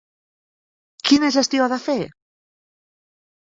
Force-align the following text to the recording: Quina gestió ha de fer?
Quina 1.09 1.29
gestió 1.35 1.67
ha 1.67 1.67
de 1.75 1.79
fer? 1.85 1.99